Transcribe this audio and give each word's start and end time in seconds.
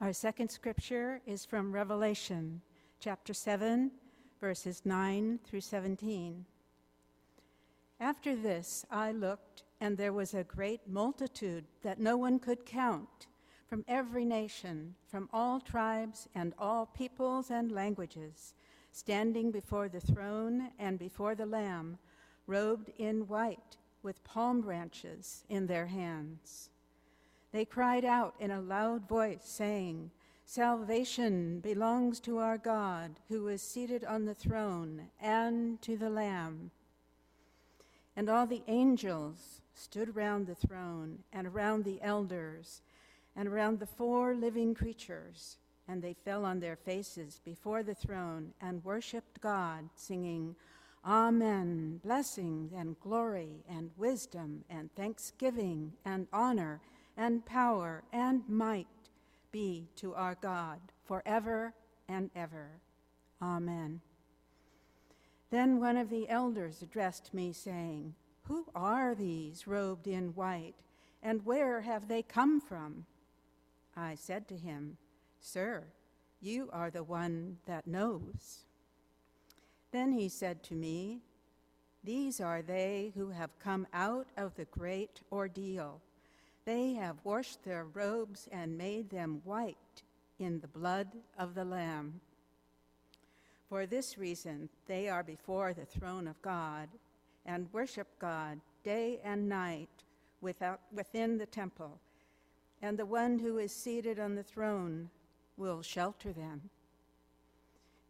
Our 0.00 0.12
second 0.12 0.48
scripture 0.48 1.20
is 1.26 1.44
from 1.44 1.72
Revelation 1.72 2.60
chapter 3.00 3.34
7, 3.34 3.90
verses 4.40 4.82
9 4.84 5.40
through 5.44 5.60
17. 5.60 6.44
After 7.98 8.36
this, 8.36 8.86
I 8.92 9.10
looked, 9.10 9.64
and 9.80 9.96
there 9.96 10.12
was 10.12 10.34
a 10.34 10.44
great 10.44 10.88
multitude 10.88 11.64
that 11.82 11.98
no 11.98 12.16
one 12.16 12.38
could 12.38 12.64
count 12.64 13.26
from 13.66 13.84
every 13.88 14.24
nation, 14.24 14.94
from 15.08 15.28
all 15.32 15.58
tribes 15.58 16.28
and 16.32 16.54
all 16.60 16.86
peoples 16.86 17.50
and 17.50 17.72
languages, 17.72 18.54
standing 18.92 19.50
before 19.50 19.88
the 19.88 20.00
throne 20.00 20.70
and 20.78 20.96
before 20.96 21.34
the 21.34 21.44
Lamb, 21.44 21.98
robed 22.46 22.92
in 22.98 23.26
white, 23.26 23.76
with 24.04 24.22
palm 24.22 24.60
branches 24.60 25.42
in 25.48 25.66
their 25.66 25.86
hands. 25.86 26.70
They 27.52 27.64
cried 27.64 28.04
out 28.04 28.34
in 28.38 28.50
a 28.50 28.60
loud 28.60 29.08
voice, 29.08 29.44
saying, 29.44 30.10
Salvation 30.44 31.60
belongs 31.60 32.20
to 32.20 32.38
our 32.38 32.58
God, 32.58 33.20
who 33.28 33.48
is 33.48 33.62
seated 33.62 34.04
on 34.04 34.24
the 34.24 34.34
throne, 34.34 35.08
and 35.20 35.80
to 35.82 35.96
the 35.96 36.10
Lamb. 36.10 36.70
And 38.16 38.28
all 38.28 38.46
the 38.46 38.62
angels 38.66 39.60
stood 39.74 40.16
round 40.16 40.46
the 40.46 40.54
throne, 40.54 41.18
and 41.32 41.46
around 41.46 41.84
the 41.84 42.00
elders, 42.02 42.82
and 43.36 43.48
around 43.48 43.78
the 43.78 43.86
four 43.86 44.34
living 44.34 44.74
creatures, 44.74 45.58
and 45.86 46.02
they 46.02 46.14
fell 46.14 46.44
on 46.44 46.60
their 46.60 46.76
faces 46.76 47.40
before 47.44 47.82
the 47.82 47.94
throne 47.94 48.52
and 48.60 48.84
worshiped 48.84 49.40
God, 49.40 49.88
singing, 49.94 50.56
Amen, 51.04 52.00
blessing 52.02 52.70
and 52.76 52.98
glory 53.00 53.64
and 53.68 53.90
wisdom 53.96 54.64
and 54.68 54.94
thanksgiving 54.94 55.92
and 56.04 56.26
honor 56.32 56.80
and 57.18 57.44
power 57.44 58.04
and 58.12 58.48
might 58.48 58.86
be 59.50 59.88
to 59.96 60.14
our 60.14 60.36
God 60.40 60.78
forever 61.04 61.74
and 62.08 62.30
ever. 62.34 62.80
Amen. 63.42 64.00
Then 65.50 65.80
one 65.80 65.96
of 65.96 66.10
the 66.10 66.28
elders 66.28 66.80
addressed 66.80 67.34
me, 67.34 67.52
saying, 67.52 68.14
Who 68.44 68.66
are 68.74 69.14
these 69.14 69.66
robed 69.66 70.06
in 70.06 70.28
white, 70.28 70.76
and 71.22 71.44
where 71.44 71.80
have 71.80 72.06
they 72.06 72.22
come 72.22 72.60
from? 72.60 73.04
I 73.96 74.14
said 74.14 74.46
to 74.48 74.56
him, 74.56 74.96
Sir, 75.40 75.84
you 76.40 76.70
are 76.72 76.90
the 76.90 77.02
one 77.02 77.58
that 77.66 77.86
knows. 77.86 78.64
Then 79.90 80.12
he 80.12 80.28
said 80.28 80.62
to 80.64 80.74
me, 80.74 81.22
These 82.04 82.40
are 82.40 82.62
they 82.62 83.12
who 83.16 83.30
have 83.30 83.58
come 83.58 83.86
out 83.92 84.28
of 84.36 84.54
the 84.54 84.66
great 84.66 85.22
ordeal 85.32 86.00
they 86.68 86.92
have 86.92 87.16
washed 87.24 87.64
their 87.64 87.86
robes 87.94 88.46
and 88.52 88.76
made 88.76 89.08
them 89.08 89.40
white 89.44 90.02
in 90.38 90.60
the 90.60 90.68
blood 90.68 91.08
of 91.38 91.54
the 91.54 91.64
Lamb. 91.64 92.20
For 93.70 93.86
this 93.86 94.18
reason, 94.18 94.68
they 94.86 95.08
are 95.08 95.22
before 95.22 95.72
the 95.72 95.86
throne 95.86 96.28
of 96.28 96.42
God 96.42 96.90
and 97.46 97.72
worship 97.72 98.06
God 98.18 98.60
day 98.84 99.18
and 99.24 99.48
night 99.48 99.88
without, 100.42 100.80
within 100.92 101.38
the 101.38 101.46
temple. 101.46 101.98
And 102.82 102.98
the 102.98 103.06
one 103.06 103.38
who 103.38 103.56
is 103.56 103.72
seated 103.72 104.20
on 104.20 104.34
the 104.34 104.42
throne 104.42 105.08
will 105.56 105.80
shelter 105.80 106.34
them. 106.34 106.68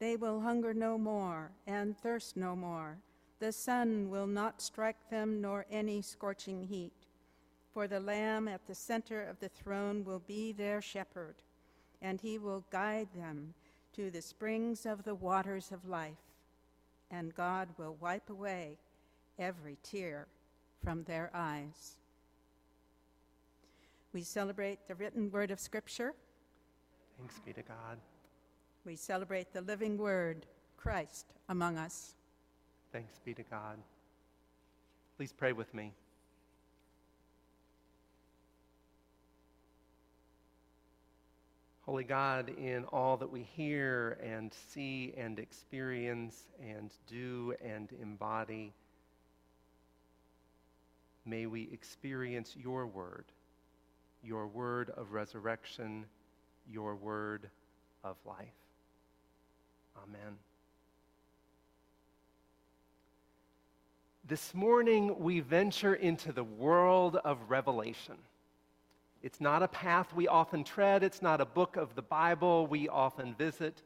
They 0.00 0.16
will 0.16 0.40
hunger 0.40 0.74
no 0.74 0.98
more 0.98 1.52
and 1.68 1.96
thirst 1.96 2.36
no 2.36 2.56
more. 2.56 2.98
The 3.38 3.52
sun 3.52 4.10
will 4.10 4.26
not 4.26 4.60
strike 4.60 5.10
them, 5.10 5.40
nor 5.40 5.64
any 5.70 6.02
scorching 6.02 6.64
heat. 6.64 6.97
For 7.78 7.86
the 7.86 8.00
Lamb 8.00 8.48
at 8.48 8.66
the 8.66 8.74
center 8.74 9.22
of 9.22 9.38
the 9.38 9.50
throne 9.50 10.02
will 10.04 10.18
be 10.18 10.50
their 10.50 10.82
shepherd, 10.82 11.36
and 12.02 12.20
he 12.20 12.36
will 12.36 12.64
guide 12.72 13.06
them 13.14 13.54
to 13.92 14.10
the 14.10 14.20
springs 14.20 14.84
of 14.84 15.04
the 15.04 15.14
waters 15.14 15.70
of 15.70 15.88
life, 15.88 16.34
and 17.12 17.32
God 17.36 17.68
will 17.78 17.96
wipe 18.00 18.30
away 18.30 18.78
every 19.38 19.78
tear 19.84 20.26
from 20.82 21.04
their 21.04 21.30
eyes. 21.32 21.98
We 24.12 24.24
celebrate 24.24 24.88
the 24.88 24.96
written 24.96 25.30
word 25.30 25.52
of 25.52 25.60
Scripture. 25.60 26.14
Thanks 27.16 27.38
be 27.46 27.52
to 27.52 27.62
God. 27.62 27.98
We 28.84 28.96
celebrate 28.96 29.52
the 29.52 29.60
living 29.60 29.96
word, 29.98 30.46
Christ, 30.76 31.26
among 31.48 31.78
us. 31.78 32.16
Thanks 32.90 33.20
be 33.24 33.34
to 33.34 33.44
God. 33.44 33.78
Please 35.16 35.32
pray 35.32 35.52
with 35.52 35.72
me. 35.74 35.92
Holy 41.88 42.04
God, 42.04 42.50
in 42.50 42.84
all 42.92 43.16
that 43.16 43.32
we 43.32 43.48
hear 43.56 44.18
and 44.22 44.52
see 44.52 45.14
and 45.16 45.38
experience 45.38 46.44
and 46.62 46.92
do 47.06 47.54
and 47.64 47.88
embody, 48.02 48.74
may 51.24 51.46
we 51.46 51.66
experience 51.72 52.54
your 52.54 52.86
word, 52.86 53.24
your 54.22 54.46
word 54.46 54.90
of 54.98 55.12
resurrection, 55.12 56.04
your 56.70 56.94
word 56.94 57.48
of 58.04 58.18
life. 58.26 58.52
Amen. 59.96 60.36
This 64.26 64.54
morning, 64.54 65.18
we 65.18 65.40
venture 65.40 65.94
into 65.94 66.32
the 66.32 66.44
world 66.44 67.16
of 67.24 67.38
Revelation. 67.48 68.18
It's 69.22 69.40
not 69.40 69.62
a 69.62 69.68
path 69.68 70.14
we 70.14 70.28
often 70.28 70.64
tread, 70.64 71.02
it's 71.02 71.22
not 71.22 71.40
a 71.40 71.46
book 71.46 71.76
of 71.76 71.94
the 71.94 72.02
Bible 72.02 72.66
we 72.66 72.88
often 72.88 73.34
visit. 73.34 73.82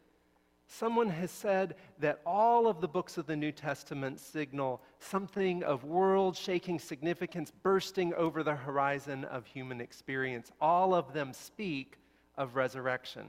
Someone 0.66 1.10
has 1.10 1.30
said 1.30 1.74
that 1.98 2.20
all 2.24 2.66
of 2.66 2.80
the 2.80 2.88
books 2.88 3.18
of 3.18 3.26
the 3.26 3.36
New 3.36 3.52
Testament 3.52 4.20
signal 4.20 4.80
something 5.00 5.62
of 5.64 5.84
world 5.84 6.36
shaking 6.36 6.78
significance 6.78 7.52
bursting 7.62 8.14
over 8.14 8.42
the 8.42 8.54
horizon 8.54 9.24
of 9.24 9.44
human 9.46 9.80
experience. 9.80 10.50
All 10.60 10.94
of 10.94 11.12
them 11.12 11.32
speak 11.32 11.98
of 12.38 12.56
resurrection, 12.56 13.28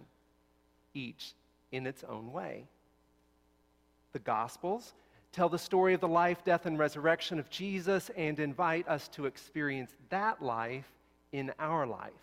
each 0.94 1.34
in 1.72 1.86
its 1.86 2.04
own 2.04 2.32
way. 2.32 2.66
The 4.14 4.20
Gospels 4.20 4.94
tell 5.32 5.50
the 5.50 5.58
story 5.58 5.94
of 5.94 6.02
the 6.02 6.08
life, 6.08 6.44
death, 6.46 6.66
and 6.66 6.78
resurrection 6.78 7.40
of 7.40 7.50
Jesus 7.50 8.12
and 8.16 8.40
invite 8.40 8.88
us 8.88 9.08
to 9.10 9.26
experience 9.26 9.96
that 10.10 10.42
life 10.42 10.86
in 11.34 11.52
our 11.60 11.86
life. 11.86 12.14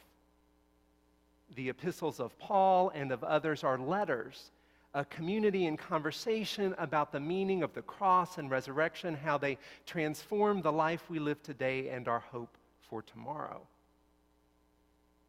The 1.57 1.69
epistles 1.69 2.21
of 2.21 2.39
Paul 2.39 2.91
and 2.95 3.13
of 3.13 3.23
others 3.23 3.65
are 3.65 3.77
letters, 3.77 4.53
a 4.95 5.05
community 5.05 5.67
and 5.67 5.79
conversation 5.79 6.75
about 6.79 7.13
the 7.13 7.21
meaning 7.21 7.63
of 7.63 7.75
the 7.75 7.83
cross 7.83 8.39
and 8.39 8.51
resurrection, 8.51 9.15
how 9.15 9.37
they 9.37 9.59
transform 9.85 10.63
the 10.63 10.73
life 10.73 11.11
we 11.11 11.19
live 11.19 11.43
today 11.43 11.89
and 11.91 12.09
our 12.09 12.21
hope 12.21 12.57
for 12.89 13.03
tomorrow. 13.03 13.61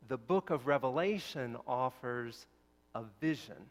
The 0.08 0.18
book 0.18 0.52
of 0.52 0.68
Revelation 0.68 1.58
offers 1.68 2.46
a 2.96 3.04
vision 3.20 3.70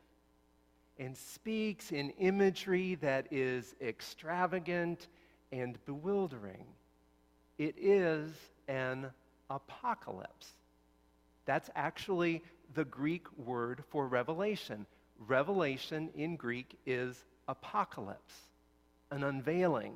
and 0.98 1.16
speaks 1.16 1.92
in 1.92 2.10
imagery 2.18 2.96
that 2.96 3.26
is 3.30 3.74
extravagant 3.80 5.08
and 5.52 5.78
bewildering. 5.86 6.64
It 7.58 7.74
is 7.78 8.30
an 8.68 9.10
apocalypse. 9.50 10.54
That's 11.44 11.68
actually 11.74 12.42
the 12.74 12.84
Greek 12.84 13.26
word 13.36 13.82
for 13.90 14.06
revelation. 14.06 14.86
Revelation 15.26 16.10
in 16.14 16.36
Greek 16.36 16.78
is 16.86 17.22
apocalypse, 17.48 18.34
an 19.10 19.24
unveiling, 19.24 19.94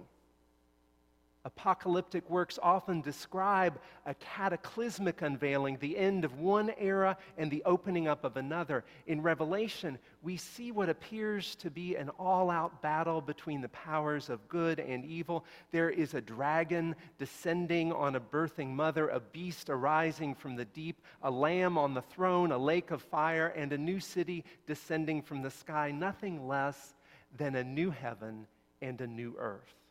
Apocalyptic 1.46 2.28
works 2.30 2.58
often 2.62 3.02
describe 3.02 3.78
a 4.06 4.14
cataclysmic 4.14 5.20
unveiling, 5.20 5.76
the 5.78 5.96
end 5.96 6.24
of 6.24 6.38
one 6.38 6.72
era 6.78 7.18
and 7.36 7.50
the 7.50 7.62
opening 7.64 8.08
up 8.08 8.24
of 8.24 8.38
another. 8.38 8.82
In 9.06 9.20
Revelation, 9.20 9.98
we 10.22 10.38
see 10.38 10.72
what 10.72 10.88
appears 10.88 11.54
to 11.56 11.70
be 11.70 11.96
an 11.96 12.08
all 12.18 12.50
out 12.50 12.80
battle 12.80 13.20
between 13.20 13.60
the 13.60 13.68
powers 13.68 14.30
of 14.30 14.48
good 14.48 14.80
and 14.80 15.04
evil. 15.04 15.44
There 15.70 15.90
is 15.90 16.14
a 16.14 16.20
dragon 16.22 16.96
descending 17.18 17.92
on 17.92 18.16
a 18.16 18.20
birthing 18.20 18.70
mother, 18.70 19.08
a 19.08 19.20
beast 19.20 19.68
arising 19.68 20.34
from 20.34 20.56
the 20.56 20.64
deep, 20.64 21.02
a 21.22 21.30
lamb 21.30 21.76
on 21.76 21.92
the 21.92 22.02
throne, 22.02 22.52
a 22.52 22.58
lake 22.58 22.90
of 22.90 23.02
fire, 23.02 23.48
and 23.48 23.70
a 23.74 23.78
new 23.78 24.00
city 24.00 24.46
descending 24.66 25.20
from 25.20 25.42
the 25.42 25.50
sky. 25.50 25.90
Nothing 25.90 26.48
less 26.48 26.94
than 27.36 27.54
a 27.54 27.64
new 27.64 27.90
heaven 27.90 28.46
and 28.80 28.98
a 29.02 29.06
new 29.06 29.34
earth. 29.38 29.83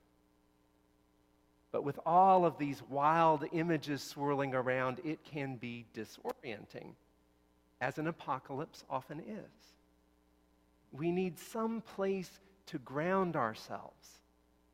But 1.73 1.83
with 1.83 1.99
all 2.05 2.45
of 2.45 2.59
these 2.59 2.83
wild 2.87 3.45
images 3.51 4.03
swirling 4.03 4.53
around, 4.53 5.01
it 5.03 5.23
can 5.23 5.55
be 5.55 5.87
disorienting, 5.95 6.93
as 7.81 7.97
an 7.97 8.05
apocalypse 8.05 8.83
often 8.91 9.19
is. 9.19 9.73
We 10.91 11.11
need 11.11 11.39
some 11.39 11.81
place 11.81 12.29
to 12.67 12.77
ground 12.77 13.35
ourselves, 13.35 14.19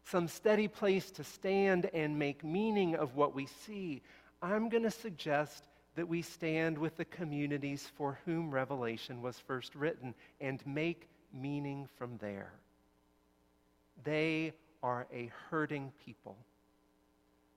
some 0.03 0.27
steady 0.27 0.67
place 0.67 1.09
to 1.11 1.23
stand 1.23 1.89
and 1.93 2.19
make 2.19 2.43
meaning 2.43 2.95
of 2.95 3.15
what 3.15 3.33
we 3.33 3.45
see. 3.45 4.01
I'm 4.41 4.67
going 4.67 4.83
to 4.83 4.91
suggest 4.91 5.63
that 5.95 6.09
we 6.09 6.21
stand 6.21 6.77
with 6.77 6.97
the 6.97 7.05
communities 7.05 7.89
for 7.95 8.19
whom 8.25 8.51
Revelation 8.51 9.21
was 9.21 9.39
first 9.39 9.73
written 9.73 10.13
and 10.41 10.61
make 10.67 11.07
meaning 11.31 11.87
from 11.97 12.17
there. 12.17 12.51
They 14.03 14.51
are 14.83 15.07
a 15.13 15.31
hurting 15.49 15.93
people. 16.05 16.35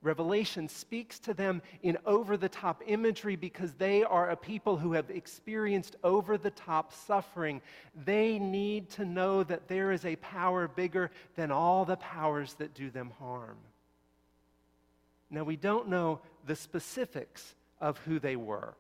Revelation 0.03 0.69
speaks 0.69 1.21
to 1.21 1.33
them 1.33 1.63
in 1.83 1.97
over 2.05 2.37
the 2.37 2.49
top 2.49 2.83
imagery 2.87 3.37
because 3.37 3.73
they 3.75 4.03
are 4.03 4.31
a 4.31 4.37
people 4.37 4.77
who 4.77 4.93
have 4.93 5.09
experienced 5.11 5.95
over 6.03 6.37
the 6.37 6.51
top 6.51 6.93
suffering. 6.93 7.63
They 8.05 8.39
need 8.41 8.91
to 8.91 9.05
know 9.05 9.45
that 9.45 9.69
there 9.69 9.93
is 9.93 10.05
a 10.05 10.17
power 10.17 10.67
bigger 10.67 11.13
than 11.37 11.53
all 11.53 11.85
the 11.85 11.97
powers 11.97 12.55
that 12.55 12.75
do 12.75 12.91
them 12.91 13.13
harm. 13.21 13.57
Now, 15.31 15.45
we 15.45 15.57
don't 15.57 15.89
know 15.89 16.21
the 16.47 16.57
specifics 16.57 17.55
of 17.81 17.99
who 17.99 18.19
they 18.19 18.37
were. 18.37 18.75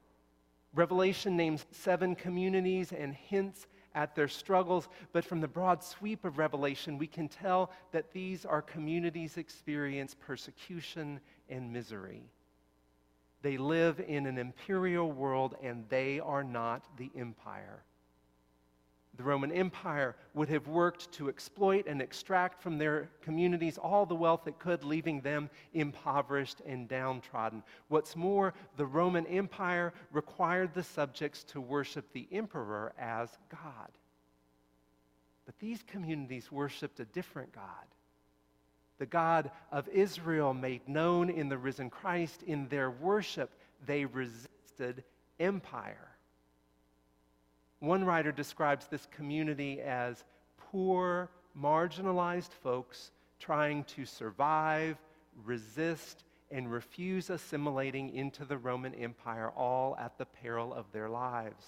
Revelation 0.74 1.36
names 1.36 1.66
seven 1.70 2.14
communities 2.14 2.92
and 2.92 3.14
hints 3.14 3.66
at 3.94 4.14
their 4.14 4.28
struggles, 4.28 4.88
but 5.12 5.24
from 5.24 5.40
the 5.40 5.48
broad 5.48 5.82
sweep 5.82 6.24
of 6.24 6.38
Revelation, 6.38 6.98
we 6.98 7.06
can 7.06 7.28
tell 7.28 7.70
that 7.92 8.12
these 8.12 8.44
are 8.44 8.62
communities 8.62 9.36
experience 9.36 10.14
persecution 10.18 11.20
and 11.48 11.72
misery. 11.72 12.22
They 13.42 13.56
live 13.56 14.00
in 14.00 14.26
an 14.26 14.38
imperial 14.38 15.10
world 15.10 15.56
and 15.62 15.84
they 15.88 16.20
are 16.20 16.44
not 16.44 16.84
the 16.96 17.10
empire. 17.16 17.82
The 19.16 19.22
Roman 19.22 19.52
Empire 19.52 20.16
would 20.32 20.48
have 20.48 20.68
worked 20.68 21.12
to 21.12 21.28
exploit 21.28 21.86
and 21.86 22.00
extract 22.00 22.62
from 22.62 22.78
their 22.78 23.10
communities 23.20 23.76
all 23.76 24.06
the 24.06 24.14
wealth 24.14 24.46
it 24.46 24.58
could, 24.58 24.84
leaving 24.84 25.20
them 25.20 25.50
impoverished 25.74 26.62
and 26.64 26.88
downtrodden. 26.88 27.62
What's 27.88 28.16
more, 28.16 28.54
the 28.76 28.86
Roman 28.86 29.26
Empire 29.26 29.92
required 30.12 30.72
the 30.72 30.82
subjects 30.82 31.44
to 31.44 31.60
worship 31.60 32.10
the 32.12 32.26
emperor 32.32 32.94
as 32.98 33.28
God. 33.50 33.90
But 35.44 35.58
these 35.58 35.82
communities 35.82 36.50
worshiped 36.50 36.98
a 37.00 37.04
different 37.04 37.52
God. 37.52 37.64
The 38.98 39.06
God 39.06 39.50
of 39.70 39.88
Israel 39.88 40.54
made 40.54 40.88
known 40.88 41.28
in 41.28 41.48
the 41.48 41.58
risen 41.58 41.90
Christ. 41.90 42.44
In 42.44 42.68
their 42.68 42.90
worship, 42.90 43.50
they 43.84 44.04
resisted 44.06 45.04
empire. 45.38 46.11
One 47.82 48.04
writer 48.04 48.30
describes 48.30 48.86
this 48.86 49.08
community 49.10 49.80
as 49.80 50.22
poor, 50.70 51.28
marginalized 51.60 52.52
folks 52.62 53.10
trying 53.40 53.82
to 53.96 54.04
survive, 54.04 54.96
resist, 55.44 56.22
and 56.52 56.70
refuse 56.70 57.28
assimilating 57.28 58.14
into 58.14 58.44
the 58.44 58.56
Roman 58.56 58.94
Empire, 58.94 59.50
all 59.56 59.96
at 59.96 60.16
the 60.16 60.26
peril 60.26 60.72
of 60.72 60.92
their 60.92 61.08
lives. 61.08 61.66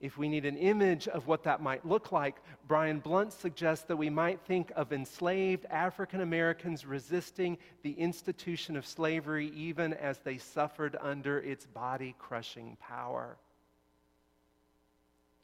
If 0.00 0.18
we 0.18 0.28
need 0.28 0.44
an 0.44 0.56
image 0.56 1.06
of 1.06 1.28
what 1.28 1.44
that 1.44 1.62
might 1.62 1.86
look 1.86 2.10
like, 2.10 2.42
Brian 2.66 2.98
Blount 2.98 3.32
suggests 3.32 3.84
that 3.84 3.96
we 3.96 4.10
might 4.10 4.40
think 4.40 4.72
of 4.74 4.92
enslaved 4.92 5.66
African 5.66 6.22
Americans 6.22 6.84
resisting 6.84 7.56
the 7.84 7.92
institution 7.92 8.76
of 8.76 8.84
slavery 8.84 9.52
even 9.54 9.94
as 9.94 10.18
they 10.18 10.38
suffered 10.38 10.96
under 11.00 11.38
its 11.38 11.66
body 11.66 12.16
crushing 12.18 12.76
power. 12.80 13.36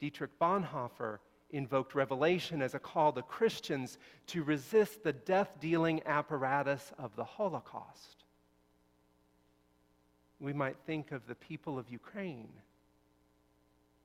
Dietrich 0.03 0.37
Bonhoeffer 0.37 1.19
invoked 1.51 1.95
Revelation 1.95 2.61
as 2.61 2.73
a 2.73 2.79
call 2.79 3.13
to 3.13 3.21
Christians 3.21 3.97
to 4.27 4.43
resist 4.43 5.01
the 5.01 5.13
death 5.13 5.53
dealing 5.61 6.01
apparatus 6.05 6.91
of 6.99 7.15
the 7.15 7.23
Holocaust. 7.23 8.25
We 10.41 10.51
might 10.51 10.75
think 10.85 11.13
of 11.13 11.25
the 11.25 11.35
people 11.35 11.79
of 11.79 11.89
Ukraine 11.89 12.49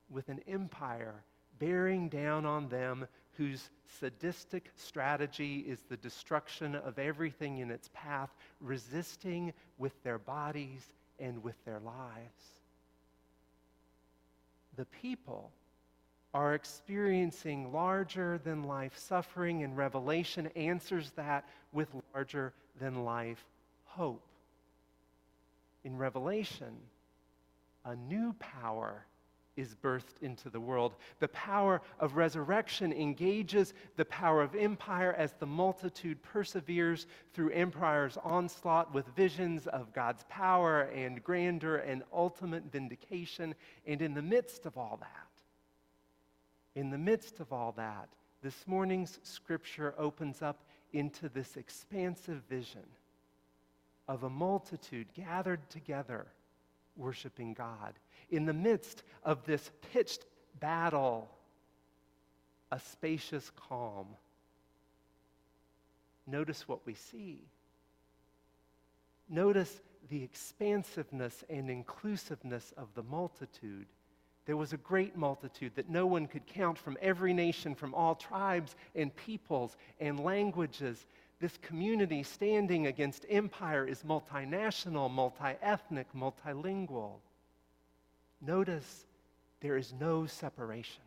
with 0.09 0.29
an 0.29 0.39
empire 0.47 1.25
bearing 1.59 2.07
down 2.07 2.45
on 2.45 2.69
them 2.69 3.05
whose 3.33 3.69
sadistic 3.99 4.71
strategy 4.77 5.65
is 5.67 5.81
the 5.81 5.97
destruction 5.97 6.75
of 6.75 6.97
everything 6.97 7.57
in 7.57 7.69
its 7.69 7.89
path, 7.93 8.33
resisting 8.61 9.51
with 9.77 10.01
their 10.03 10.17
bodies 10.17 10.93
and 11.19 11.43
with 11.43 11.61
their 11.65 11.81
lives. 11.81 12.53
The 14.77 14.85
people 14.85 15.51
are 16.33 16.53
experiencing 16.53 17.71
larger 17.71 18.39
than 18.43 18.63
life 18.63 18.97
suffering, 18.97 19.63
and 19.63 19.75
Revelation 19.75 20.47
answers 20.55 21.11
that 21.15 21.47
with 21.71 21.89
larger 22.13 22.53
than 22.79 23.03
life 23.03 23.43
hope. 23.85 24.23
In 25.83 25.97
Revelation, 25.97 26.75
a 27.85 27.95
new 27.95 28.33
power 28.33 29.05
is 29.59 29.75
birthed 29.75 30.21
into 30.21 30.49
the 30.49 30.59
world. 30.59 30.95
The 31.19 31.27
power 31.29 31.81
of 31.99 32.15
resurrection 32.15 32.93
engages 32.93 33.73
the 33.97 34.05
power 34.05 34.41
of 34.41 34.55
empire 34.55 35.13
as 35.17 35.33
the 35.33 35.45
multitude 35.45 36.21
perseveres 36.21 37.07
through 37.33 37.49
empire's 37.49 38.17
onslaught 38.23 38.93
with 38.93 39.05
visions 39.15 39.67
of 39.67 39.93
God's 39.93 40.23
power 40.29 40.83
and 40.95 41.23
grandeur 41.23 41.77
and 41.77 42.03
ultimate 42.13 42.71
vindication. 42.71 43.53
And 43.85 44.01
in 44.01 44.13
the 44.13 44.21
midst 44.21 44.65
of 44.65 44.77
all 44.77 44.97
that, 45.01 45.28
in 46.79 46.91
the 46.91 46.97
midst 46.97 47.41
of 47.41 47.51
all 47.51 47.73
that, 47.73 48.07
this 48.41 48.65
morning's 48.65 49.19
scripture 49.21 49.93
opens 49.97 50.41
up 50.41 50.63
into 50.93 51.27
this 51.27 51.57
expansive 51.57 52.41
vision 52.49 52.85
of 54.07 54.23
a 54.23 54.29
multitude 54.29 55.05
gathered 55.13 55.69
together 55.69 56.25
worshiping 56.95 57.53
God. 57.53 57.95
In 58.31 58.45
the 58.45 58.53
midst 58.53 59.03
of 59.25 59.43
this 59.45 59.69
pitched 59.91 60.23
battle, 60.61 61.29
a 62.71 62.79
spacious 62.79 63.51
calm. 63.57 64.07
Notice 66.25 66.65
what 66.65 66.85
we 66.85 66.93
see. 66.93 67.41
Notice 69.27 69.81
the 70.07 70.23
expansiveness 70.23 71.43
and 71.49 71.69
inclusiveness 71.69 72.73
of 72.77 72.87
the 72.95 73.03
multitude 73.03 73.87
there 74.49 74.57
was 74.57 74.73
a 74.73 74.77
great 74.77 75.15
multitude 75.15 75.71
that 75.75 75.91
no 75.91 76.07
one 76.07 76.25
could 76.25 76.43
count 76.47 76.75
from 76.75 76.97
every 77.03 77.35
nation, 77.35 77.75
from 77.75 77.93
all 77.93 78.15
tribes 78.15 78.75
and 78.95 79.15
peoples 79.15 79.77
and 79.99 80.19
languages. 80.19 81.05
This 81.39 81.55
community 81.61 82.23
standing 82.23 82.87
against 82.87 83.27
empire 83.29 83.85
is 83.85 84.01
multinational, 84.01 85.11
multi 85.11 85.53
ethnic, 85.61 86.07
multilingual. 86.15 87.17
Notice 88.41 89.05
there 89.61 89.77
is 89.77 89.93
no 89.99 90.25
separation. 90.25 91.03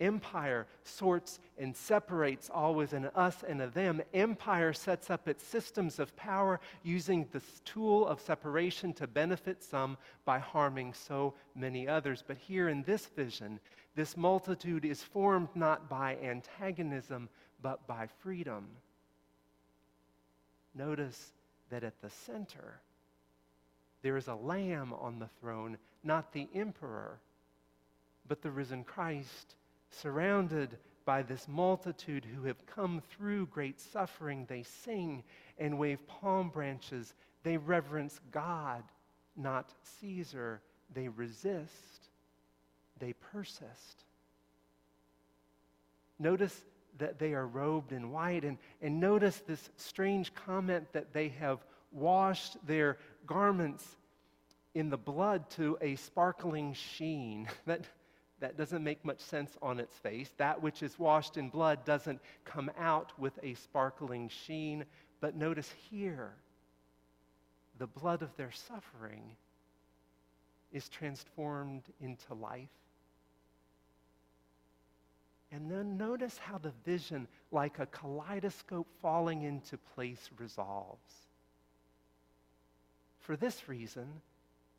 Empire 0.00 0.66
sorts 0.84 1.40
and 1.58 1.74
separates 1.74 2.48
always 2.50 2.92
an 2.92 3.06
us 3.16 3.42
and 3.46 3.60
a 3.60 3.66
them. 3.66 4.00
Empire 4.14 4.72
sets 4.72 5.10
up 5.10 5.26
its 5.26 5.42
systems 5.44 5.98
of 5.98 6.14
power 6.16 6.60
using 6.84 7.26
this 7.32 7.60
tool 7.64 8.06
of 8.06 8.20
separation 8.20 8.92
to 8.94 9.08
benefit 9.08 9.62
some 9.62 9.96
by 10.24 10.38
harming 10.38 10.92
so 10.92 11.34
many 11.56 11.88
others. 11.88 12.22
But 12.24 12.36
here 12.36 12.68
in 12.68 12.84
this 12.84 13.06
vision, 13.06 13.58
this 13.96 14.16
multitude 14.16 14.84
is 14.84 15.02
formed 15.02 15.48
not 15.56 15.88
by 15.88 16.16
antagonism, 16.22 17.28
but 17.60 17.84
by 17.88 18.06
freedom. 18.20 18.68
Notice 20.76 21.32
that 21.70 21.82
at 21.82 22.00
the 22.00 22.10
center, 22.10 22.80
there 24.02 24.16
is 24.16 24.28
a 24.28 24.34
lamb 24.34 24.92
on 24.92 25.18
the 25.18 25.28
throne, 25.40 25.76
not 26.04 26.32
the 26.32 26.48
emperor, 26.54 27.18
but 28.28 28.42
the 28.42 28.50
risen 28.50 28.84
Christ 28.84 29.56
surrounded 29.90 30.78
by 31.04 31.22
this 31.22 31.48
multitude 31.48 32.24
who 32.24 32.44
have 32.44 32.66
come 32.66 33.02
through 33.10 33.46
great 33.46 33.80
suffering, 33.80 34.44
they 34.48 34.62
sing 34.62 35.24
and 35.58 35.78
wave 35.78 36.06
palm 36.06 36.50
branches. 36.50 37.14
They 37.42 37.56
reverence 37.56 38.20
God, 38.30 38.82
not 39.36 39.72
Caesar. 40.00 40.60
They 40.92 41.08
resist, 41.08 42.10
they 42.98 43.12
persist. 43.14 44.04
Notice 46.18 46.64
that 46.98 47.18
they 47.18 47.34
are 47.34 47.46
robed 47.46 47.92
in 47.92 48.10
white, 48.10 48.44
and, 48.44 48.58
and 48.82 48.98
notice 48.98 49.40
this 49.46 49.70
strange 49.76 50.34
comment 50.34 50.92
that 50.92 51.12
they 51.12 51.28
have 51.40 51.64
washed 51.92 52.56
their 52.66 52.98
garments 53.26 53.96
in 54.74 54.90
the 54.90 54.98
blood 54.98 55.48
to 55.50 55.78
a 55.80 55.94
sparkling 55.96 56.74
sheen. 56.74 57.48
That 57.66 57.84
that 58.40 58.56
doesn't 58.56 58.84
make 58.84 59.04
much 59.04 59.20
sense 59.20 59.56
on 59.60 59.80
its 59.80 59.96
face. 59.96 60.30
That 60.36 60.62
which 60.62 60.82
is 60.82 60.98
washed 60.98 61.36
in 61.36 61.48
blood 61.48 61.84
doesn't 61.84 62.20
come 62.44 62.70
out 62.78 63.12
with 63.18 63.38
a 63.42 63.54
sparkling 63.54 64.28
sheen. 64.28 64.84
But 65.20 65.36
notice 65.36 65.72
here, 65.90 66.32
the 67.78 67.86
blood 67.86 68.22
of 68.22 68.36
their 68.36 68.52
suffering 68.52 69.36
is 70.72 70.88
transformed 70.88 71.82
into 72.00 72.34
life. 72.34 72.68
And 75.50 75.70
then 75.70 75.96
notice 75.96 76.36
how 76.36 76.58
the 76.58 76.72
vision, 76.84 77.26
like 77.50 77.78
a 77.78 77.86
kaleidoscope 77.86 78.86
falling 79.00 79.42
into 79.42 79.78
place, 79.94 80.28
resolves. 80.38 81.14
For 83.20 83.34
this 83.34 83.68
reason, 83.68 84.20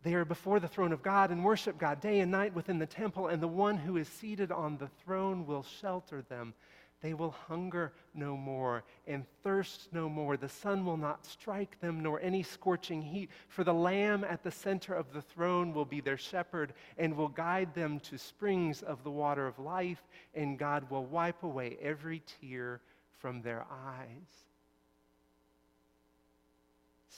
They 0.01 0.13
are 0.13 0.25
before 0.25 0.59
the 0.59 0.67
throne 0.67 0.93
of 0.93 1.03
God 1.03 1.29
and 1.29 1.43
worship 1.43 1.77
God 1.77 1.99
day 1.99 2.19
and 2.21 2.31
night 2.31 2.55
within 2.55 2.79
the 2.79 2.85
temple, 2.85 3.27
and 3.27 3.41
the 3.41 3.47
one 3.47 3.77
who 3.77 3.97
is 3.97 4.07
seated 4.07 4.51
on 4.51 4.77
the 4.77 4.87
throne 4.87 5.45
will 5.45 5.63
shelter 5.63 6.21
them. 6.21 6.53
They 7.01 7.13
will 7.13 7.31
hunger 7.31 7.93
no 8.13 8.35
more 8.35 8.83
and 9.07 9.25
thirst 9.41 9.87
no 9.93 10.09
more. 10.09 10.35
The 10.35 10.49
sun 10.49 10.85
will 10.85 10.97
not 10.97 11.25
strike 11.25 11.79
them, 11.79 12.01
nor 12.03 12.19
any 12.19 12.43
scorching 12.43 13.01
heat. 13.01 13.29
For 13.47 13.63
the 13.63 13.73
Lamb 13.73 14.25
at 14.25 14.43
the 14.43 14.51
center 14.51 14.93
of 14.93 15.13
the 15.13 15.21
throne 15.21 15.73
will 15.73 15.85
be 15.85 16.01
their 16.01 16.17
shepherd 16.17 16.73
and 16.97 17.15
will 17.15 17.29
guide 17.29 17.73
them 17.73 17.99
to 18.01 18.17
springs 18.17 18.81
of 18.81 19.03
the 19.03 19.11
water 19.11 19.47
of 19.47 19.59
life, 19.59 20.01
and 20.33 20.59
God 20.59 20.89
will 20.89 21.05
wipe 21.05 21.43
away 21.43 21.77
every 21.81 22.21
tear 22.41 22.81
from 23.17 23.41
their 23.41 23.65
eyes. 23.69 24.48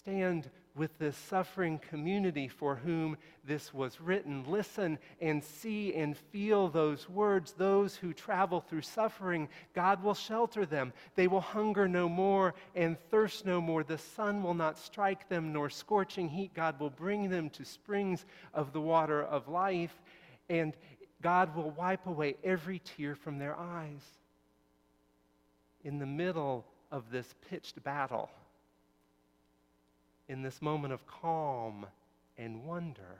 Stand 0.03 0.49
with 0.73 0.97
this 0.97 1.15
suffering 1.15 1.77
community 1.77 2.47
for 2.47 2.75
whom 2.75 3.17
this 3.43 3.71
was 3.71 4.01
written. 4.01 4.43
Listen 4.47 4.97
and 5.19 5.43
see 5.43 5.93
and 5.93 6.17
feel 6.17 6.69
those 6.69 7.07
words. 7.07 7.53
Those 7.53 7.95
who 7.95 8.11
travel 8.11 8.61
through 8.61 8.81
suffering, 8.81 9.47
God 9.75 10.01
will 10.01 10.15
shelter 10.15 10.65
them. 10.65 10.91
They 11.15 11.27
will 11.27 11.41
hunger 11.41 11.87
no 11.87 12.09
more 12.09 12.55
and 12.73 12.97
thirst 13.11 13.45
no 13.45 13.61
more. 13.61 13.83
The 13.83 13.99
sun 13.99 14.41
will 14.41 14.55
not 14.55 14.79
strike 14.79 15.29
them, 15.29 15.53
nor 15.53 15.69
scorching 15.69 16.29
heat. 16.29 16.55
God 16.55 16.79
will 16.79 16.89
bring 16.89 17.29
them 17.29 17.51
to 17.51 17.63
springs 17.63 18.25
of 18.55 18.73
the 18.73 18.81
water 18.81 19.21
of 19.21 19.49
life, 19.49 20.01
and 20.49 20.73
God 21.21 21.55
will 21.55 21.69
wipe 21.71 22.07
away 22.07 22.37
every 22.43 22.79
tear 22.79 23.13
from 23.13 23.37
their 23.37 23.55
eyes. 23.55 24.03
In 25.83 25.99
the 25.99 26.07
middle 26.07 26.65
of 26.91 27.11
this 27.11 27.35
pitched 27.49 27.83
battle, 27.83 28.31
in 30.31 30.41
this 30.41 30.61
moment 30.61 30.93
of 30.93 31.05
calm 31.05 31.85
and 32.37 32.63
wonder, 32.63 33.19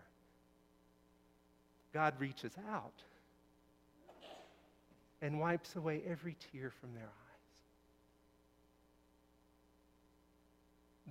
God 1.93 2.13
reaches 2.17 2.53
out 2.71 3.03
and 5.21 5.37
wipes 5.37 5.75
away 5.75 6.01
every 6.07 6.37
tear 6.53 6.71
from 6.79 6.93
their 6.93 7.03
eyes. 7.03 7.09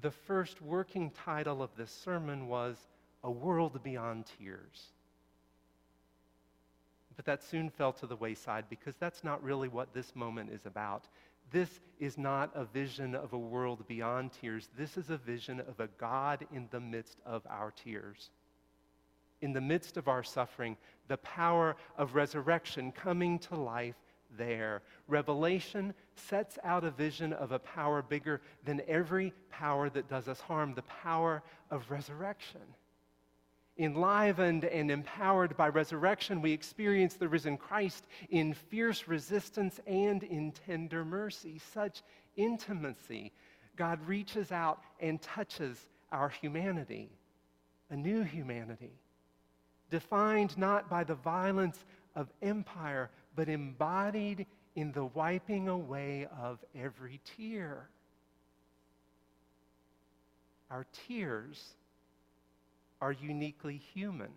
The 0.01 0.11
first 0.11 0.63
working 0.63 1.11
title 1.11 1.63
of 1.63 1.69
this 1.77 1.91
sermon 1.91 2.49
was 2.49 2.79
A 3.23 3.31
World 3.31 3.83
Beyond 3.83 4.25
Tears. 4.39 4.87
But 7.15 7.27
that 7.27 7.43
soon 7.43 7.69
fell 7.69 7.93
to 7.93 8.07
the 8.07 8.17
wayside 8.17 8.65
because 8.71 8.95
that's 8.99 9.23
not 9.23 9.45
really 9.45 9.69
what 9.69 9.93
this 9.93 10.17
moment 10.17 10.49
is 10.51 10.65
about. 10.65 11.05
This 11.51 11.81
is 11.99 12.17
not 12.17 12.51
a 12.55 12.65
vision 12.65 13.15
of 13.15 13.33
a 13.33 13.39
world 13.39 13.87
beyond 13.89 14.33
tears. 14.33 14.69
This 14.79 14.97
is 14.97 15.11
a 15.11 15.17
vision 15.17 15.61
of 15.61 15.81
a 15.81 15.89
God 15.99 16.47
in 16.53 16.69
the 16.71 16.81
midst 16.81 17.19
of 17.27 17.43
our 17.49 17.71
tears. 17.71 18.31
In 19.41 19.53
the 19.53 19.61
midst 19.61 19.97
of 19.97 20.07
our 20.07 20.23
suffering, 20.23 20.77
the 21.09 21.17
power 21.19 21.77
of 21.97 22.15
resurrection 22.15 22.93
coming 22.93 23.39
to 23.41 23.57
life 23.57 23.97
there. 24.37 24.83
Revelation 25.09 25.95
sets 26.15 26.59
out 26.63 26.85
a 26.85 26.91
vision 26.91 27.33
of 27.33 27.53
a 27.53 27.59
power 27.59 28.03
bigger 28.03 28.41
than 28.65 28.83
every 28.87 29.33
power 29.51 29.91
that 29.91 30.09
does 30.09 30.29
us 30.29 30.41
harm, 30.41 30.75
the 30.75 30.83
power 30.83 31.43
of 31.71 31.91
resurrection 31.91 32.61
enlivened 33.81 34.65
and 34.65 34.91
empowered 34.91 35.57
by 35.57 35.69
resurrection, 35.69 36.43
we 36.43 36.53
experience 36.53 37.15
the 37.15 37.29
risen 37.29 37.57
Christ 37.57 38.07
in 38.29 38.55
fierce 38.55 39.09
resistance 39.09 39.81
and 39.87 40.23
in 40.23 40.53
tender 40.53 41.05
mercy. 41.05 41.61
Such 41.73 42.03
intimacy. 42.37 43.33
God 43.77 43.99
reaches 44.07 44.53
out 44.53 44.81
and 45.01 45.21
touches 45.23 45.79
our 46.13 46.29
humanity, 46.29 47.11
a 47.89 47.97
new 47.97 48.23
humanity, 48.23 48.93
defined 49.91 50.59
not 50.59 50.91
by 50.91 51.05
the 51.05 51.15
violence 51.15 51.85
of 52.15 52.29
empire, 52.43 53.11
but 53.35 53.49
embodied 53.49 54.47
in 54.75 54.93
the 54.93 55.07
wiping 55.07 55.69
away 55.69 56.27
of 56.41 56.59
every 56.75 57.21
tear. 57.37 57.89
Our 60.71 60.87
tears 61.09 61.75
are 63.01 63.13
uniquely 63.13 63.81
human. 63.95 64.31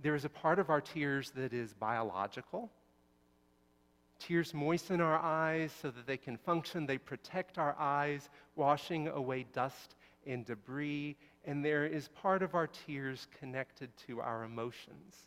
There 0.00 0.14
is 0.14 0.24
a 0.24 0.28
part 0.28 0.58
of 0.58 0.70
our 0.70 0.80
tears 0.80 1.30
that 1.30 1.52
is 1.52 1.72
biological. 1.72 2.70
Tears 4.18 4.54
moisten 4.54 5.00
our 5.00 5.18
eyes 5.18 5.72
so 5.80 5.90
that 5.90 6.06
they 6.06 6.16
can 6.16 6.36
function. 6.36 6.86
They 6.86 6.98
protect 6.98 7.58
our 7.58 7.74
eyes, 7.78 8.28
washing 8.54 9.08
away 9.08 9.46
dust 9.52 9.96
and 10.26 10.44
debris. 10.44 11.16
And 11.44 11.64
there 11.64 11.86
is 11.86 12.08
part 12.08 12.42
of 12.42 12.54
our 12.54 12.66
tears 12.66 13.26
connected 13.38 13.90
to 14.06 14.20
our 14.20 14.44
emotions, 14.44 15.26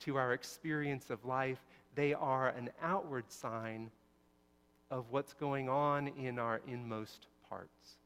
to 0.00 0.16
our 0.16 0.32
experience 0.32 1.10
of 1.10 1.24
life. 1.24 1.64
They 1.94 2.14
are 2.14 2.48
an 2.48 2.70
outward 2.82 3.30
sign 3.30 3.90
of 4.90 5.06
what's 5.10 5.32
going 5.34 5.68
on 5.68 6.08
in 6.08 6.38
our 6.38 6.60
inmost 6.66 7.26
parts. 7.48 7.96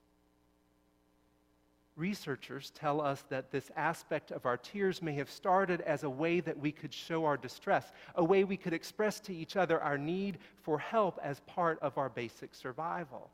Researchers 1.97 2.71
tell 2.73 3.01
us 3.01 3.25
that 3.31 3.51
this 3.51 3.71
aspect 3.75 4.31
of 4.31 4.45
our 4.45 4.59
tears 4.59 5.01
may 5.01 5.15
have 5.15 5.31
started 5.31 5.81
as 5.81 6.05
a 6.05 6.11
way 6.11 6.41
that 6.41 6.59
we 6.59 6.71
could 6.71 6.93
show 6.93 7.25
our 7.25 7.39
distress, 7.39 7.91
a 8.17 8.25
way 8.25 8.45
we 8.45 8.59
could 8.59 8.75
express 8.75 9.19
to 9.21 9.35
each 9.35 9.57
other 9.57 9.81
our 9.81 9.97
need 9.97 10.39
for 10.63 10.79
help 10.79 11.19
as 11.23 11.41
part 11.41 11.79
of 11.81 11.97
our 11.97 12.11
basic 12.11 12.55
survival. 12.55 13.31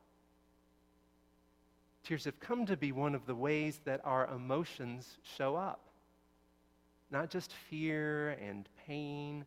Tears 2.05 2.25
have 2.25 2.39
come 2.39 2.65
to 2.67 2.77
be 2.77 2.93
one 2.93 3.17
of 3.17 3.27
the 3.27 3.35
ways 3.35 3.81
that 3.85 4.01
our 4.05 4.29
emotions 4.29 5.19
show 5.37 5.57
up. 5.57 5.81
Not 7.11 7.31
just 7.31 7.53
fear 7.53 8.31
and 8.31 8.69
pain, 8.87 9.45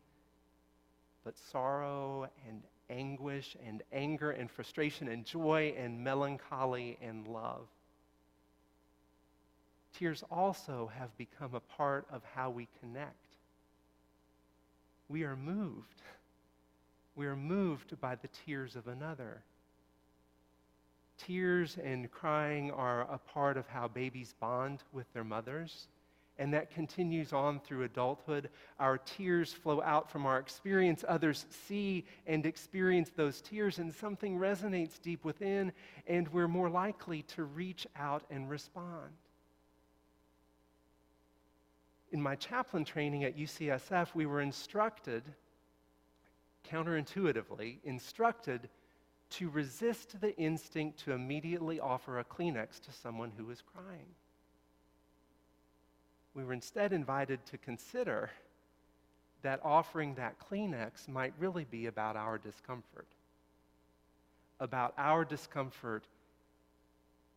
but 1.24 1.38
sorrow 1.38 2.28
and 2.46 2.62
anguish 2.90 3.56
and 3.66 3.82
anger 3.92 4.30
and 4.30 4.50
frustration 4.50 5.08
and 5.08 5.24
joy 5.24 5.74
and 5.76 6.04
melancholy 6.04 6.98
and 7.00 7.26
love 7.26 7.66
tears 9.98 10.22
also 10.30 10.90
have 10.98 11.16
become 11.16 11.54
a 11.54 11.60
part 11.60 12.06
of 12.10 12.22
how 12.34 12.50
we 12.50 12.68
connect. 12.80 13.14
We 15.08 15.24
are 15.24 15.36
moved. 15.36 16.02
We 17.14 17.26
are 17.26 17.36
moved 17.36 18.00
by 18.00 18.16
the 18.16 18.28
tears 18.28 18.76
of 18.76 18.88
another. 18.88 19.42
Tears 21.18 21.78
and 21.82 22.10
crying 22.10 22.70
are 22.70 23.02
a 23.02 23.18
part 23.18 23.56
of 23.56 23.66
how 23.68 23.88
babies 23.88 24.34
bond 24.38 24.82
with 24.92 25.10
their 25.14 25.24
mothers, 25.24 25.88
and 26.38 26.52
that 26.52 26.70
continues 26.70 27.32
on 27.32 27.60
through 27.60 27.84
adulthood. 27.84 28.50
Our 28.78 28.98
tears 28.98 29.52
flow 29.52 29.80
out 29.80 30.10
from 30.10 30.26
our 30.26 30.38
experience. 30.38 31.04
Others 31.08 31.46
see 31.66 32.04
and 32.26 32.44
experience 32.44 33.10
those 33.16 33.40
tears, 33.40 33.78
and 33.78 33.94
something 33.94 34.38
resonates 34.38 35.00
deep 35.00 35.24
within, 35.24 35.72
and 36.06 36.28
we're 36.28 36.48
more 36.48 36.68
likely 36.68 37.22
to 37.22 37.44
reach 37.44 37.86
out 37.96 38.24
and 38.30 38.50
respond 38.50 39.12
in 42.16 42.22
my 42.22 42.34
chaplain 42.34 42.82
training 42.82 43.24
at 43.24 43.36
UCSF, 43.36 44.14
we 44.14 44.24
were 44.24 44.40
instructed, 44.40 45.22
counterintuitively, 46.66 47.76
instructed 47.84 48.70
to 49.28 49.50
resist 49.50 50.18
the 50.22 50.34
instinct 50.38 50.98
to 51.00 51.12
immediately 51.12 51.78
offer 51.78 52.18
a 52.18 52.24
Kleenex 52.24 52.80
to 52.80 52.90
someone 52.90 53.32
who 53.36 53.44
was 53.44 53.60
crying. 53.60 54.06
We 56.32 56.42
were 56.42 56.54
instead 56.54 56.94
invited 56.94 57.44
to 57.46 57.58
consider 57.58 58.30
that 59.42 59.60
offering 59.62 60.14
that 60.14 60.36
Kleenex 60.38 61.08
might 61.08 61.34
really 61.38 61.64
be 61.64 61.84
about 61.84 62.16
our 62.16 62.38
discomfort, 62.38 63.08
about 64.58 64.94
our 64.96 65.22
discomfort 65.22 66.04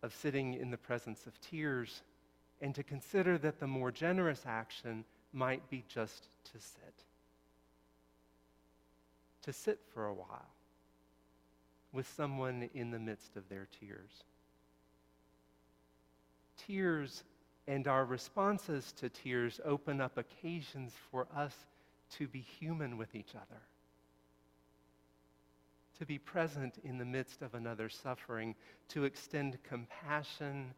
of 0.04 0.16
sitting 0.16 0.54
in 0.54 0.72
the 0.72 0.78
presence 0.78 1.28
of 1.28 1.38
tears 1.42 2.02
and 2.62 2.76
to 2.76 2.84
consider 2.84 3.38
that 3.38 3.60
the 3.60 3.68
more 3.68 3.92
generous 3.92 4.44
action 4.46 5.06
might 5.32 5.70
be 5.70 5.84
just 5.88 6.28
to 6.46 6.60
sit. 6.60 7.04
To 9.44 9.54
sit 9.54 9.80
for 9.94 10.06
a 10.06 10.14
while 10.14 10.50
with 11.92 12.08
someone 12.16 12.70
in 12.74 12.92
the 12.92 13.00
midst 13.00 13.36
of 13.36 13.48
their 13.50 13.68
tears. 13.80 14.24
Tears 16.58 17.24
and 17.68 17.88
our 17.88 18.06
responses 18.06 18.92
to 18.94 19.10
tears 19.10 19.60
open 19.64 20.02
up 20.02 20.18
occasions 20.18 20.94
for 21.12 21.28
us 21.36 21.56
to 22.18 22.28
be 22.28 22.40
human 22.40 22.98
with 22.98 23.16
each 23.16 23.36
other, 23.36 23.62
to 26.00 26.06
be 26.06 26.18
present 26.18 26.80
in 26.84 26.98
the 26.98 27.06
midst 27.06 27.42
of 27.42 27.54
another 27.54 27.90
suffering, 27.90 28.56
to 28.90 29.04
extend 29.04 29.58
compassion 29.64 30.74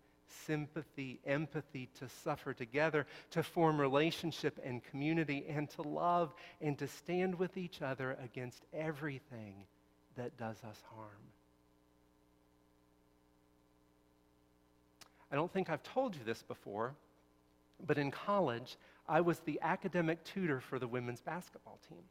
sympathy, 0.45 1.19
empathy, 1.25 1.89
to 2.00 2.09
suffer 2.23 2.53
together, 2.53 3.05
to 3.31 3.43
form 3.43 3.79
relationship 3.79 4.59
and 4.63 4.83
community, 4.83 5.45
and 5.47 5.69
to 5.71 5.81
love 5.81 6.33
and 6.61 6.77
to 6.79 6.88
stand 6.88 7.35
with 7.35 7.57
each 7.57 7.81
other 7.81 8.17
against 8.23 8.63
everything 8.73 9.65
that 10.15 10.38
does 10.38 10.57
us 10.63 10.81
harm. 10.95 11.07
I 15.31 15.35
don't 15.35 15.51
think 15.51 15.69
I've 15.69 15.83
told 15.83 16.15
you 16.15 16.21
this 16.25 16.43
before, 16.43 16.93
but 17.85 17.97
in 17.97 18.11
college, 18.11 18.77
I 19.07 19.21
was 19.21 19.39
the 19.39 19.59
academic 19.61 20.23
tutor 20.23 20.59
for 20.59 20.77
the 20.77 20.88
women's 20.88 21.21
basketball 21.21 21.79
team. 21.88 22.03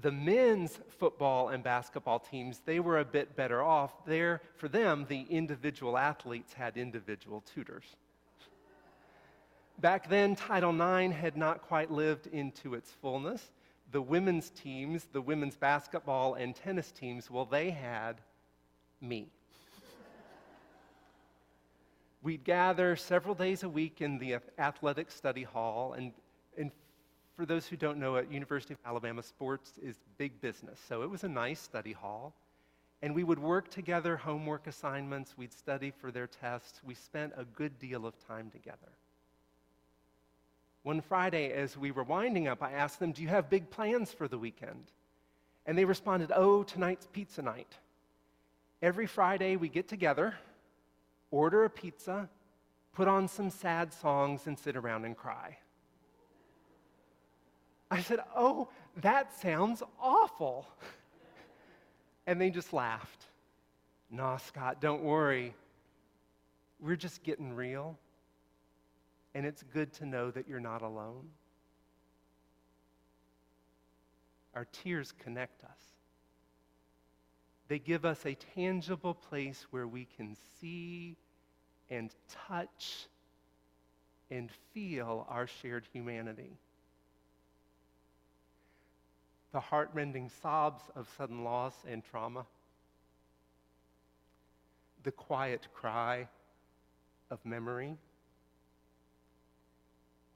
The 0.00 0.12
men's 0.12 0.78
football 0.98 1.50
and 1.50 1.62
basketball 1.62 2.18
teams, 2.18 2.62
they 2.64 2.80
were 2.80 2.98
a 2.98 3.04
bit 3.04 3.36
better 3.36 3.62
off. 3.62 4.04
There, 4.06 4.40
for 4.56 4.68
them, 4.68 5.06
the 5.08 5.26
individual 5.28 5.98
athletes 5.98 6.54
had 6.54 6.76
individual 6.76 7.42
tutors. 7.54 7.84
Back 9.78 10.08
then, 10.08 10.34
Title 10.34 10.72
IX 10.72 11.14
had 11.14 11.36
not 11.36 11.62
quite 11.62 11.90
lived 11.90 12.26
into 12.28 12.74
its 12.74 12.90
fullness. 12.90 13.50
The 13.90 14.00
women's 14.00 14.50
teams, 14.50 15.06
the 15.12 15.20
women's 15.20 15.56
basketball 15.56 16.34
and 16.34 16.54
tennis 16.56 16.90
teams, 16.90 17.30
well, 17.30 17.44
they 17.44 17.70
had 17.70 18.20
me. 19.00 19.28
We'd 22.22 22.44
gather 22.44 22.94
several 22.96 23.34
days 23.34 23.62
a 23.64 23.68
week 23.68 24.00
in 24.00 24.18
the 24.18 24.36
athletic 24.58 25.10
study 25.10 25.42
hall, 25.42 25.94
and, 25.94 26.70
for 27.42 27.46
those 27.46 27.66
who 27.66 27.76
don't 27.76 27.98
know, 27.98 28.16
at 28.18 28.30
University 28.30 28.72
of 28.72 28.78
Alabama, 28.86 29.20
sports 29.20 29.72
is 29.82 29.96
big 30.16 30.40
business. 30.40 30.78
So 30.86 31.02
it 31.02 31.10
was 31.10 31.24
a 31.24 31.28
nice 31.28 31.60
study 31.60 31.90
hall. 31.90 32.34
And 33.02 33.16
we 33.16 33.24
would 33.24 33.40
work 33.40 33.68
together, 33.68 34.16
homework 34.16 34.68
assignments, 34.68 35.36
we'd 35.36 35.52
study 35.52 35.90
for 35.90 36.12
their 36.12 36.28
tests. 36.28 36.80
We 36.84 36.94
spent 36.94 37.32
a 37.36 37.44
good 37.44 37.80
deal 37.80 38.06
of 38.06 38.14
time 38.28 38.48
together. 38.50 38.92
One 40.84 41.00
Friday, 41.00 41.50
as 41.50 41.76
we 41.76 41.90
were 41.90 42.04
winding 42.04 42.46
up, 42.46 42.62
I 42.62 42.70
asked 42.70 43.00
them, 43.00 43.10
Do 43.10 43.22
you 43.22 43.28
have 43.28 43.50
big 43.50 43.70
plans 43.70 44.12
for 44.12 44.28
the 44.28 44.38
weekend? 44.38 44.92
And 45.66 45.76
they 45.76 45.84
responded, 45.84 46.30
Oh, 46.32 46.62
tonight's 46.62 47.08
pizza 47.12 47.42
night. 47.42 47.74
Every 48.80 49.08
Friday, 49.08 49.56
we 49.56 49.68
get 49.68 49.88
together, 49.88 50.36
order 51.32 51.64
a 51.64 51.70
pizza, 51.70 52.28
put 52.92 53.08
on 53.08 53.26
some 53.26 53.50
sad 53.50 53.92
songs, 53.92 54.46
and 54.46 54.56
sit 54.56 54.76
around 54.76 55.04
and 55.04 55.16
cry. 55.16 55.58
I 57.92 58.00
said, 58.00 58.20
Oh, 58.34 58.68
that 59.02 59.38
sounds 59.40 59.82
awful. 60.00 60.66
And 62.26 62.40
they 62.40 62.50
just 62.50 62.72
laughed. 62.72 63.26
Nah, 64.10 64.36
Scott, 64.36 64.80
don't 64.80 65.02
worry. 65.02 65.54
We're 66.80 66.96
just 66.96 67.22
getting 67.22 67.54
real 67.54 67.98
and 69.34 69.46
it's 69.46 69.62
good 69.62 69.92
to 69.94 70.06
know 70.06 70.30
that 70.30 70.48
you're 70.48 70.60
not 70.60 70.82
alone. 70.82 71.28
Our 74.54 74.66
tears 74.66 75.12
connect 75.18 75.64
us. 75.64 75.78
They 77.68 77.78
give 77.78 78.04
us 78.04 78.26
a 78.26 78.34
tangible 78.54 79.14
place 79.14 79.66
where 79.70 79.86
we 79.86 80.06
can 80.16 80.36
see 80.60 81.16
and 81.88 82.14
touch 82.48 83.06
and 84.30 84.50
feel 84.74 85.26
our 85.30 85.46
shared 85.46 85.86
humanity. 85.92 86.58
The 89.52 89.60
heartrending 89.60 90.30
sobs 90.42 90.82
of 90.96 91.08
sudden 91.16 91.44
loss 91.44 91.74
and 91.86 92.02
trauma, 92.04 92.46
the 95.02 95.12
quiet 95.12 95.68
cry 95.74 96.28
of 97.30 97.44
memory 97.44 97.96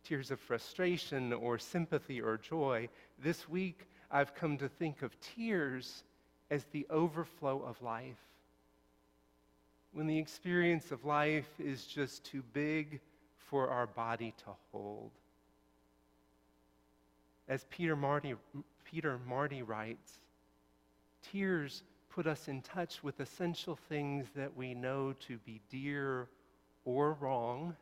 tears 0.07 0.31
of 0.31 0.39
frustration 0.39 1.33
or 1.33 1.59
sympathy 1.59 2.21
or 2.21 2.39
joy. 2.39 2.89
This 3.19 3.49
week, 3.49 3.89
I've 4.11 4.35
come 4.35 4.57
to 4.59 4.69
think 4.69 5.03
of 5.03 5.19
tears 5.21 6.05
as 6.51 6.65
the 6.71 6.87
overflow 6.91 7.63
of 7.63 7.81
life. 7.83 8.21
When 9.93 10.07
the 10.07 10.19
experience 10.19 10.93
of 10.93 11.05
life 11.05 11.49
is 11.59 11.87
just 11.87 12.25
too 12.25 12.43
big 12.53 13.01
for 13.37 13.69
our 13.69 13.87
body 13.87 14.33
to 14.45 14.51
hold. 14.71 15.11
As 17.49 17.65
Peter 17.71 17.97
Marty, 17.97 18.35
Peter 18.91 19.19
Marty 19.27 19.63
writes, 19.63 20.19
tears 21.31 21.83
put 22.09 22.27
us 22.27 22.49
in 22.49 22.63
touch 22.63 23.03
with 23.03 23.21
essential 23.21 23.79
things 23.89 24.27
that 24.35 24.57
we 24.57 24.75
know 24.75 25.15
to 25.27 25.39
be 25.39 25.61
dear 25.71 26.29
or 26.85 27.15
wrong 27.15 27.77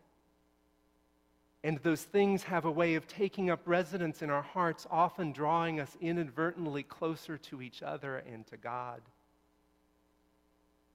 and 1.64 1.78
those 1.78 2.02
things 2.02 2.42
have 2.42 2.66
a 2.66 2.70
way 2.70 2.94
of 2.94 3.08
taking 3.08 3.48
up 3.48 3.62
residence 3.64 4.20
in 4.20 4.28
our 4.28 4.42
hearts, 4.42 4.86
often 4.90 5.32
drawing 5.32 5.80
us 5.80 5.96
inadvertently 5.98 6.82
closer 6.82 7.38
to 7.38 7.62
each 7.62 7.82
other 7.82 8.18
and 8.18 8.46
to 8.48 8.58
God. 8.58 9.00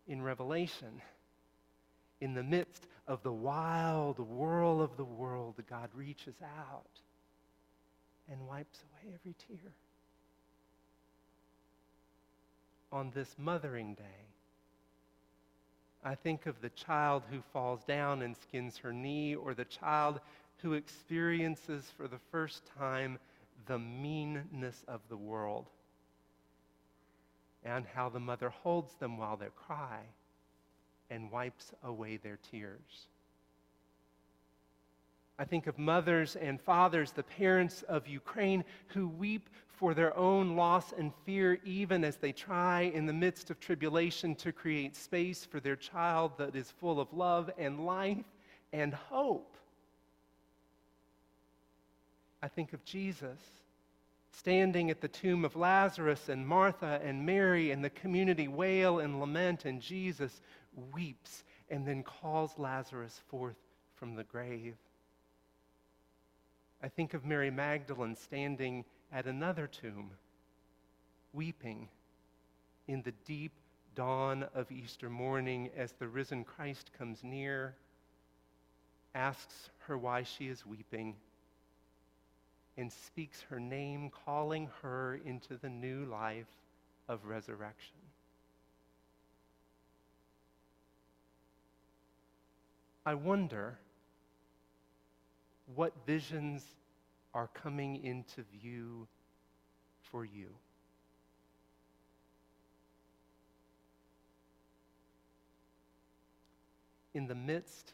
In 0.07 0.21
Revelation, 0.21 1.01
in 2.21 2.35
the 2.35 2.43
midst 2.43 2.85
of 3.07 3.23
the 3.23 3.33
wild 3.33 4.19
whirl 4.19 4.79
of 4.79 4.95
the 4.95 5.03
world, 5.03 5.55
God 5.67 5.89
reaches 5.95 6.35
out 6.43 7.01
and 8.31 8.47
wipes 8.47 8.83
away 8.83 9.15
every 9.15 9.33
tear. 9.47 9.71
On 12.91 13.11
this 13.11 13.35
Mothering 13.37 13.93
Day, 13.93 14.25
I 16.03 16.15
think 16.15 16.45
of 16.45 16.61
the 16.61 16.69
child 16.69 17.23
who 17.29 17.41
falls 17.53 17.83
down 17.83 18.21
and 18.21 18.35
skins 18.35 18.77
her 18.77 18.93
knee, 18.93 19.35
or 19.35 19.53
the 19.53 19.65
child 19.65 20.21
who 20.57 20.73
experiences 20.73 21.91
for 21.95 22.07
the 22.07 22.19
first 22.31 22.63
time 22.77 23.19
the 23.67 23.79
meanness 23.79 24.83
of 24.87 25.01
the 25.09 25.17
world 25.17 25.67
and 27.63 27.85
how 27.93 28.09
the 28.09 28.19
mother 28.19 28.49
holds 28.49 28.93
them 28.95 29.17
while 29.17 29.37
they 29.37 29.47
cry 29.55 29.99
and 31.09 31.31
wipes 31.31 31.73
away 31.83 32.17
their 32.17 32.39
tears. 32.51 33.07
I 35.39 35.45
think 35.45 35.67
of 35.67 35.79
mothers 35.79 36.35
and 36.35 36.59
fathers, 36.59 37.13
the 37.13 37.23
parents 37.23 37.81
of 37.83 38.07
Ukraine, 38.07 38.65
who 38.87 39.07
weep 39.07 39.49
for 39.69 39.93
their 39.93 40.15
own 40.17 40.57
loss 40.57 40.91
and 40.91 41.13
fear, 41.25 41.59
even 41.63 42.03
as 42.03 42.17
they 42.17 42.33
try 42.33 42.81
in 42.81 43.05
the 43.05 43.13
midst 43.13 43.49
of 43.49 43.61
tribulation 43.61 44.35
to 44.35 44.51
create 44.51 44.97
space 44.97 45.45
for 45.45 45.61
their 45.61 45.77
child 45.77 46.33
that 46.37 46.57
is 46.57 46.69
full 46.69 46.99
of 46.99 47.13
love 47.13 47.49
and 47.57 47.85
life 47.85 48.25
and 48.73 48.93
hope. 48.93 49.55
I 52.43 52.49
think 52.49 52.73
of 52.73 52.83
Jesus 52.83 53.39
standing 54.31 54.89
at 54.89 55.01
the 55.01 55.07
tomb 55.07 55.43
of 55.45 55.55
Lazarus, 55.55 56.29
and 56.29 56.45
Martha 56.45 56.99
and 57.03 57.25
Mary 57.25 57.71
and 57.71 57.83
the 57.83 57.89
community 57.89 58.47
wail 58.47 58.99
and 58.99 59.19
lament, 59.19 59.65
and 59.65 59.81
Jesus 59.81 60.41
weeps 60.93 61.43
and 61.69 61.85
then 61.85 62.03
calls 62.03 62.57
Lazarus 62.57 63.21
forth 63.29 63.57
from 63.95 64.15
the 64.15 64.23
grave. 64.23 64.75
I 66.81 66.87
think 66.87 67.13
of 67.13 67.25
Mary 67.25 67.51
Magdalene 67.51 68.15
standing 68.15 68.85
at 69.11 69.25
another 69.25 69.67
tomb, 69.67 70.11
weeping 71.33 71.89
in 72.87 73.01
the 73.01 73.13
deep 73.25 73.51
dawn 73.95 74.45
of 74.55 74.71
Easter 74.71 75.09
morning 75.09 75.69
as 75.75 75.91
the 75.93 76.07
risen 76.07 76.45
Christ 76.45 76.91
comes 76.97 77.23
near, 77.23 77.75
asks 79.13 79.69
her 79.79 79.97
why 79.97 80.23
she 80.23 80.47
is 80.47 80.65
weeping 80.65 81.15
and 82.77 82.91
speaks 82.91 83.41
her 83.49 83.59
name, 83.59 84.09
calling 84.25 84.69
her 84.81 85.19
into 85.25 85.57
the 85.57 85.69
new 85.69 86.05
life 86.05 86.47
of 87.09 87.25
resurrection. 87.25 87.97
I 93.05 93.15
wonder 93.15 93.77
what 95.75 95.93
visions 96.05 96.63
are 97.33 97.49
coming 97.53 98.03
into 98.03 98.43
view 98.61 99.07
for 100.11 100.25
you. 100.25 100.49
In 107.13 107.27
the 107.27 107.35
midst 107.35 107.93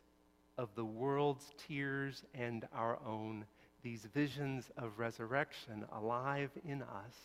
of 0.57 0.69
the 0.75 0.85
world's 0.85 1.51
tears 1.67 2.23
and 2.33 2.67
our 2.73 2.99
own, 3.05 3.45
these 3.81 4.05
visions 4.13 4.69
of 4.77 4.99
resurrection 4.99 5.85
alive 5.91 6.51
in 6.65 6.81
us 6.81 7.15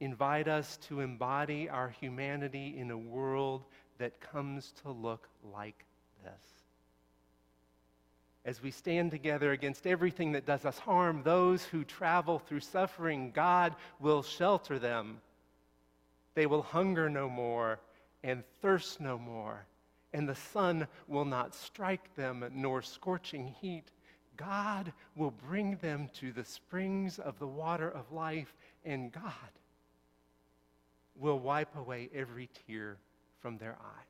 invite 0.00 0.48
us 0.48 0.78
to 0.88 1.00
embody 1.00 1.68
our 1.68 1.90
humanity 2.00 2.74
in 2.78 2.90
a 2.90 2.98
world 2.98 3.64
that 3.98 4.20
comes 4.20 4.72
to 4.82 4.90
look 4.90 5.28
like 5.52 5.84
this. 6.24 6.69
As 8.50 8.60
we 8.60 8.72
stand 8.72 9.12
together 9.12 9.52
against 9.52 9.86
everything 9.86 10.32
that 10.32 10.44
does 10.44 10.64
us 10.64 10.76
harm, 10.80 11.22
those 11.22 11.62
who 11.62 11.84
travel 11.84 12.40
through 12.40 12.58
suffering, 12.58 13.30
God 13.30 13.76
will 14.00 14.24
shelter 14.24 14.76
them. 14.76 15.20
They 16.34 16.46
will 16.46 16.62
hunger 16.62 17.08
no 17.08 17.30
more 17.30 17.78
and 18.24 18.42
thirst 18.60 19.00
no 19.00 19.16
more, 19.16 19.66
and 20.12 20.28
the 20.28 20.34
sun 20.34 20.88
will 21.06 21.24
not 21.24 21.54
strike 21.54 22.12
them, 22.16 22.44
nor 22.52 22.82
scorching 22.82 23.54
heat 23.60 23.92
God 24.36 24.92
will 25.14 25.30
bring 25.30 25.76
them 25.76 26.08
to 26.14 26.32
the 26.32 26.44
springs 26.44 27.20
of 27.20 27.38
the 27.38 27.46
water 27.46 27.88
of 27.88 28.10
life, 28.10 28.52
and 28.84 29.12
God 29.12 29.32
will 31.14 31.38
wipe 31.38 31.76
away 31.76 32.10
every 32.12 32.48
tear 32.66 32.96
from 33.40 33.58
their 33.58 33.76
eye. 33.80 34.09